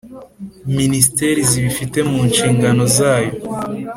ministere 0.77 1.39
zibifite 1.51 1.97
munshigano 2.09 2.83
zayo 2.97 3.31